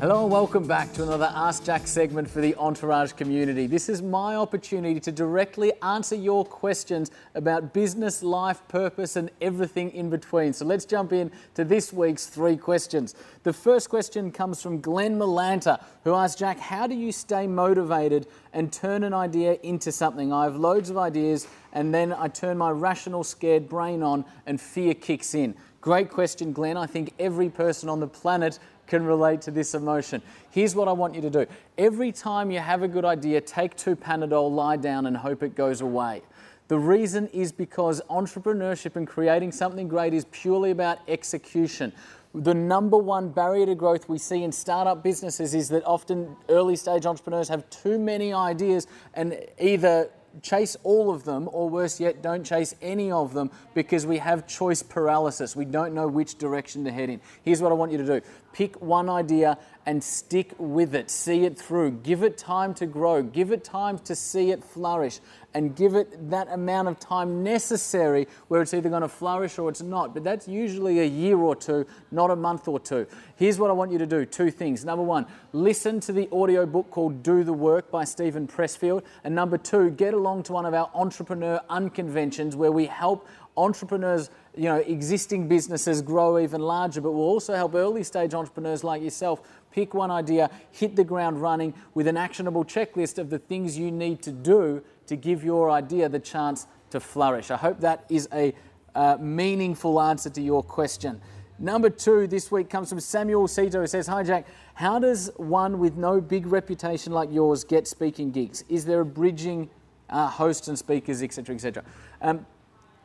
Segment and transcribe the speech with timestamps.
[0.00, 3.66] Hello and welcome back to another Ask Jack segment for the Entourage community.
[3.66, 9.90] This is my opportunity to directly answer your questions about business, life, purpose, and everything
[9.90, 10.54] in between.
[10.54, 13.14] So let's jump in to this week's three questions.
[13.42, 18.26] The first question comes from Glenn Malanta, who asks Jack, How do you stay motivated
[18.54, 20.32] and turn an idea into something?
[20.32, 24.58] I have loads of ideas, and then I turn my rational, scared brain on, and
[24.58, 25.54] fear kicks in.
[25.82, 26.76] Great question, Glenn.
[26.76, 28.58] I think every person on the planet
[28.90, 30.20] can relate to this emotion.
[30.50, 31.46] Here's what I want you to do
[31.78, 35.54] every time you have a good idea, take two Panadol, lie down, and hope it
[35.54, 36.22] goes away.
[36.68, 41.92] The reason is because entrepreneurship and creating something great is purely about execution.
[42.32, 46.76] The number one barrier to growth we see in startup businesses is that often early
[46.76, 50.10] stage entrepreneurs have too many ideas and either
[50.42, 54.46] chase all of them, or worse yet, don't chase any of them because we have
[54.46, 55.56] choice paralysis.
[55.56, 57.20] We don't know which direction to head in.
[57.42, 58.20] Here's what I want you to do
[58.52, 61.10] pick one idea and stick with it.
[61.10, 61.92] See it through.
[62.02, 63.22] Give it time to grow.
[63.22, 65.20] Give it time to see it flourish.
[65.54, 69.68] And give it that amount of time necessary where it's either going to flourish or
[69.68, 70.14] it's not.
[70.14, 73.06] But that's usually a year or two, not a month or two.
[73.34, 74.84] Here's what I want you to do two things.
[74.84, 79.02] Number one, listen to the audio book called Do the Work by Steven Pressfield.
[79.24, 83.26] And number two, get along to one of our entrepreneur unconventions where we help
[83.56, 88.84] entrepreneurs, you know, existing businesses grow even larger, but we'll also help early stage entrepreneurs
[88.84, 89.40] like yourself
[89.72, 93.90] pick one idea, hit the ground running with an actionable checklist of the things you
[93.90, 97.50] need to do to give your idea the chance to flourish.
[97.50, 98.54] I hope that is a
[98.94, 101.20] uh, meaningful answer to your question.
[101.58, 105.78] Number two this week comes from Samuel Cito, who says, Hi Jack, how does one
[105.78, 108.64] with no big reputation like yours get speaking gigs?
[108.68, 109.68] Is there a bridging
[110.10, 111.84] uh, hosts and speakers, etc., etc.?
[112.20, 112.46] Um,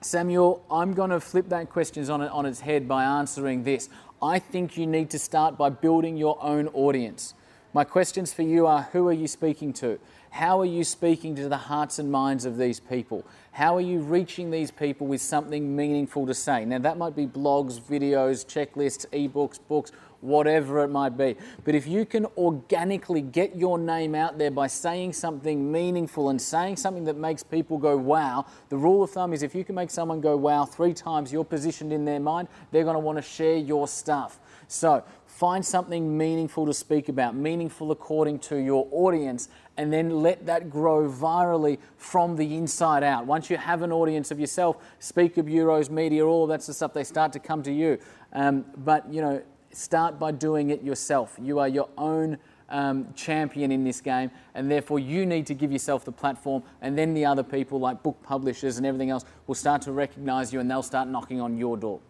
[0.00, 3.88] Samuel, I'm going to flip that question on, on its head by answering this.
[4.20, 7.34] I think you need to start by building your own audience.
[7.74, 9.98] My questions for you are who are you speaking to?
[10.30, 13.26] How are you speaking to the hearts and minds of these people?
[13.50, 16.64] How are you reaching these people with something meaningful to say?
[16.64, 19.90] Now, that might be blogs, videos, checklists, ebooks, books,
[20.20, 21.34] whatever it might be.
[21.64, 26.40] But if you can organically get your name out there by saying something meaningful and
[26.40, 29.74] saying something that makes people go wow, the rule of thumb is if you can
[29.74, 33.18] make someone go wow three times, you're positioned in their mind, they're going to want
[33.18, 34.38] to share your stuff.
[34.68, 35.04] So
[35.36, 40.70] find something meaningful to speak about, meaningful according to your audience, and then let that
[40.70, 43.26] grow virally from the inside out.
[43.26, 47.32] Once you have an audience of yourself, speaker bureaus, media, all the stuff, they start
[47.32, 47.98] to come to you.
[48.32, 49.42] Um, but, you know,
[49.74, 51.36] Start by doing it yourself.
[51.42, 55.72] You are your own um, champion in this game, and therefore you need to give
[55.72, 59.56] yourself the platform, and then the other people, like book publishers and everything else, will
[59.56, 62.00] start to recognize you and they'll start knocking on your door.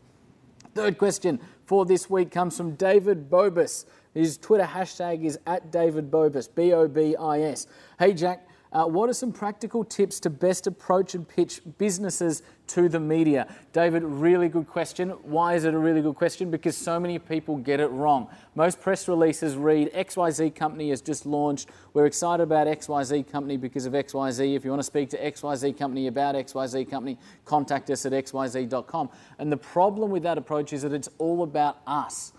[0.75, 3.85] Third question for this week comes from David Bobis.
[4.13, 7.67] His Twitter hashtag is at David Bobis, B O B I S.
[7.99, 8.47] Hey, Jack.
[8.75, 13.47] Uh, what are some practical tips to best approach and pitch businesses to the media?
[13.73, 15.11] David, really good question.
[15.11, 16.51] Why is it a really good question?
[16.51, 18.27] Because so many people get it wrong.
[18.57, 21.69] Most press releases read XYZ company has just launched.
[21.93, 24.57] We're excited about XYZ company because of XYZ.
[24.57, 29.09] If you want to speak to XYZ company about XYZ company, contact us at xyz.com.
[29.39, 32.33] And the problem with that approach is that it's all about us.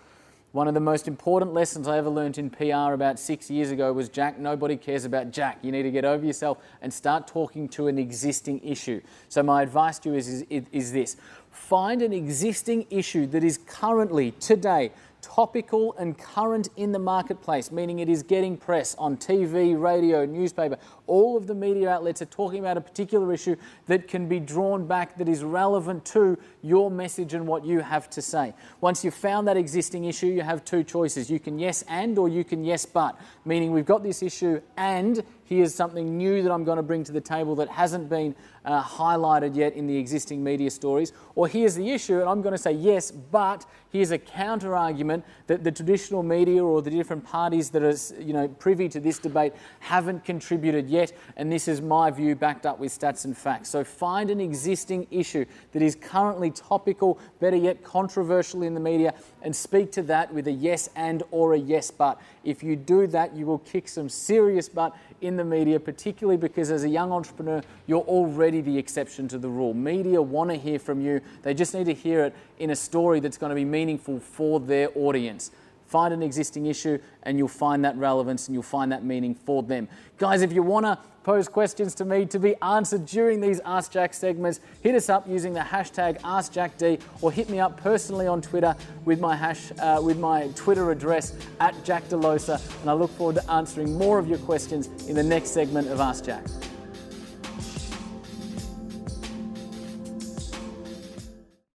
[0.56, 3.92] One of the most important lessons I ever learned in PR about six years ago
[3.92, 5.58] was Jack, nobody cares about Jack.
[5.60, 9.02] You need to get over yourself and start talking to an existing issue.
[9.28, 11.18] So, my advice to you is, is, is this
[11.56, 17.98] find an existing issue that is currently, today, topical and current in the marketplace, meaning
[17.98, 20.76] it is getting press on TV, radio, newspaper.
[21.08, 23.56] All of the media outlets are talking about a particular issue
[23.86, 28.08] that can be drawn back, that is relevant to your message and what you have
[28.10, 28.54] to say.
[28.80, 31.28] Once you've found that existing issue, you have two choices.
[31.28, 35.24] You can yes and or you can yes but, meaning we've got this issue and
[35.46, 38.34] here's something new that I'm going to bring to the table that hasn't been
[38.64, 41.12] uh, highlighted yet in the existing media stories.
[41.36, 45.24] Or here's the issue, and I'm going to say yes, but here's a counter argument
[45.46, 49.18] that the traditional media or the different parties that are you know, privy to this
[49.18, 53.68] debate haven't contributed yet, and this is my view backed up with stats and facts.
[53.68, 59.14] So find an existing issue that is currently topical, better yet controversial in the media,
[59.42, 62.20] and speak to that with a yes and or a yes but.
[62.42, 64.96] If you do that, you will kick some serious butt
[65.36, 69.74] the media, particularly because as a young entrepreneur, you're already the exception to the rule.
[69.74, 73.20] Media want to hear from you, they just need to hear it in a story
[73.20, 75.50] that's going to be meaningful for their audience.
[75.86, 79.62] Find an existing issue, and you'll find that relevance and you'll find that meaning for
[79.62, 79.88] them.
[80.18, 83.90] Guys, if you want to pose questions to me to be answered during these Ask
[83.90, 88.40] Jack segments, hit us up using the hashtag AskJackD or hit me up personally on
[88.40, 93.10] Twitter with my hash uh, with my Twitter address at Jack Delosa, and I look
[93.10, 96.44] forward to answering more of your questions in the next segment of Ask Jack.